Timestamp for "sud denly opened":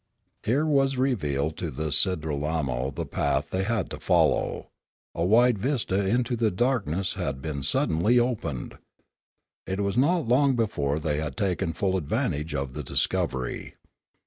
7.61-8.79